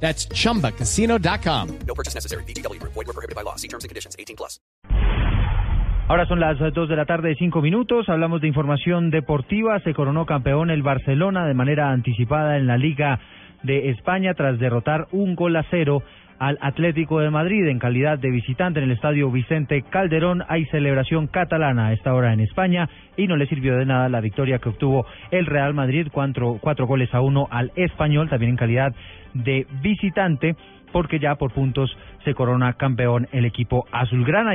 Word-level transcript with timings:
That's 0.00 0.28
chumbacasino.com. 0.28 1.68
No 1.86 1.94
purchase 1.94 2.14
necessary. 2.14 2.44
BGW. 2.44 2.80
Void 2.82 2.94
were 2.94 3.12
prohibited 3.12 3.34
by 3.34 3.42
law. 3.42 3.56
See 3.56 3.68
terms 3.68 3.84
and 3.84 3.90
conditions. 3.90 4.14
18 4.16 4.36
plus. 4.36 4.60
Ahora 6.08 6.24
son 6.26 6.38
las 6.38 6.56
2 6.58 6.88
de 6.88 6.94
la 6.94 7.04
tarde, 7.04 7.34
5 7.36 7.60
minutos. 7.60 8.08
Hablamos 8.08 8.40
de 8.40 8.46
información 8.46 9.10
deportiva. 9.10 9.80
Se 9.80 9.92
coronó 9.92 10.24
campeón 10.24 10.70
el 10.70 10.84
Barcelona 10.84 11.46
de 11.48 11.54
manera 11.54 11.90
anticipada 11.90 12.56
en 12.58 12.68
la 12.68 12.78
Liga 12.78 13.18
de 13.64 13.90
España 13.90 14.34
tras 14.34 14.60
derrotar 14.60 15.08
un 15.10 15.34
gol 15.34 15.56
a 15.56 15.64
cero 15.68 16.02
al 16.38 16.58
Atlético 16.60 17.20
de 17.20 17.30
Madrid 17.30 17.66
en 17.66 17.78
calidad 17.78 18.18
de 18.18 18.30
visitante 18.30 18.78
en 18.78 18.84
el 18.84 18.92
estadio 18.92 19.30
Vicente 19.30 19.82
Calderón. 19.82 20.44
Hay 20.48 20.66
celebración 20.66 21.26
catalana 21.26 21.88
a 21.88 21.92
esta 21.92 22.14
hora 22.14 22.32
en 22.32 22.40
España 22.40 22.88
y 23.16 23.26
no 23.26 23.36
le 23.36 23.46
sirvió 23.46 23.76
de 23.76 23.86
nada 23.86 24.08
la 24.08 24.20
victoria 24.20 24.58
que 24.58 24.68
obtuvo 24.68 25.06
el 25.30 25.46
Real 25.46 25.74
Madrid, 25.74 26.08
cuatro, 26.12 26.58
cuatro 26.60 26.86
goles 26.86 27.12
a 27.14 27.20
uno 27.20 27.48
al 27.50 27.72
español, 27.76 28.28
también 28.28 28.50
en 28.50 28.56
calidad 28.56 28.94
de 29.34 29.66
visitante, 29.82 30.56
porque 30.92 31.18
ya 31.18 31.34
por 31.34 31.52
puntos 31.52 31.96
se 32.24 32.34
corona 32.34 32.74
campeón 32.74 33.28
el 33.32 33.44
equipo 33.44 33.86
azulgrana. 33.90 34.54